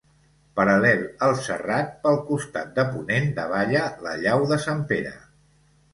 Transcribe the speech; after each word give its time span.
Paral·lel 0.59 1.03
al 1.27 1.33
serrat, 1.49 1.93
pel 2.07 2.17
costat 2.31 2.73
de 2.79 2.87
ponent, 2.95 3.31
davalla 3.41 3.85
la 4.07 4.15
llau 4.25 4.49
de 4.53 4.63
Sant 4.69 4.85
Pere. 4.95 5.17